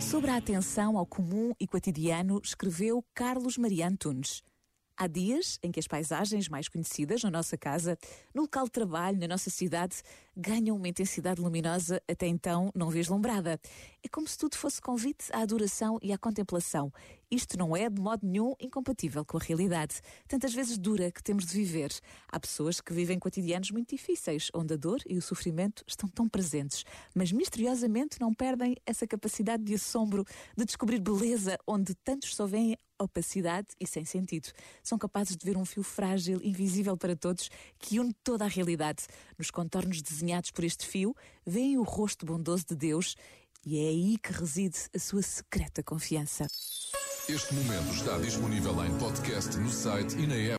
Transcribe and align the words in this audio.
Sobre 0.00 0.30
a 0.30 0.36
atenção 0.36 0.96
ao 0.96 1.06
comum 1.06 1.52
e 1.58 1.66
cotidiano, 1.66 2.40
escreveu 2.42 3.04
Carlos 3.14 3.58
Maria 3.58 3.88
Antunes. 3.88 4.42
Há 4.96 5.08
dias 5.08 5.58
em 5.60 5.72
que 5.72 5.80
as 5.80 5.88
paisagens 5.88 6.48
mais 6.48 6.68
conhecidas 6.68 7.24
na 7.24 7.30
nossa 7.30 7.58
casa, 7.58 7.98
no 8.32 8.42
local 8.42 8.66
de 8.66 8.70
trabalho, 8.70 9.18
na 9.18 9.26
nossa 9.26 9.50
cidade, 9.50 10.02
ganham 10.36 10.76
uma 10.76 10.88
intensidade 10.88 11.40
luminosa 11.40 12.02
até 12.08 12.26
então 12.26 12.70
não 12.74 12.90
vislumbrada. 12.90 13.60
É 14.02 14.08
como 14.08 14.28
se 14.28 14.36
tudo 14.36 14.56
fosse 14.56 14.80
convite 14.80 15.26
à 15.32 15.40
adoração 15.40 15.98
e 16.02 16.12
à 16.12 16.18
contemplação. 16.18 16.92
Isto 17.30 17.58
não 17.58 17.76
é, 17.76 17.88
de 17.88 18.00
modo 18.00 18.26
nenhum, 18.26 18.54
incompatível 18.60 19.24
com 19.24 19.36
a 19.36 19.40
realidade. 19.40 20.00
Tantas 20.28 20.54
vezes 20.54 20.78
dura 20.78 21.10
que 21.10 21.22
temos 21.22 21.46
de 21.46 21.56
viver. 21.56 21.90
Há 22.28 22.38
pessoas 22.38 22.80
que 22.80 22.92
vivem 22.92 23.18
cotidianos 23.18 23.70
muito 23.70 23.90
difíceis, 23.90 24.50
onde 24.54 24.74
a 24.74 24.76
dor 24.76 25.00
e 25.06 25.16
o 25.16 25.22
sofrimento 25.22 25.82
estão 25.86 26.08
tão 26.08 26.28
presentes, 26.28 26.84
mas 27.14 27.32
misteriosamente 27.32 28.20
não 28.20 28.32
perdem 28.32 28.76
essa 28.86 29.06
capacidade 29.06 29.64
de 29.64 29.74
assombro, 29.74 30.24
de 30.56 30.64
descobrir 30.64 31.00
beleza 31.00 31.58
onde 31.66 31.94
tantos 31.94 32.34
só 32.34 32.46
veem 32.46 32.76
opacidade 32.98 33.68
e 33.80 33.86
sem 33.86 34.04
sentido. 34.04 34.48
São 34.82 34.98
capazes 34.98 35.36
de 35.36 35.44
ver 35.44 35.56
um 35.56 35.64
fio 35.64 35.82
frágil, 35.82 36.40
invisível 36.42 36.96
para 36.96 37.16
todos, 37.16 37.50
que 37.78 37.98
une 37.98 38.12
toda 38.22 38.44
a 38.44 38.48
realidade. 38.48 39.04
Nos 39.36 39.50
contornos 39.50 40.00
desenhados 40.00 40.23
por 40.52 40.64
este 40.64 40.86
fio, 40.86 41.14
veem 41.46 41.78
o 41.78 41.82
rosto 41.82 42.24
bondoso 42.24 42.64
de 42.68 42.74
Deus 42.74 43.16
e 43.64 43.78
é 43.78 43.88
aí 43.88 44.18
que 44.18 44.32
reside 44.32 44.78
a 44.94 44.98
sua 44.98 45.22
secreta 45.22 45.82
confiança. 45.82 46.46
Este 47.28 47.54
momento 47.54 47.94
está 47.94 48.18
disponível 48.18 48.84
em 48.84 48.98
podcast 48.98 49.56
no 49.56 49.70
site 49.70 50.14
e 50.16 50.26
na 50.26 50.34
app. 50.34 50.52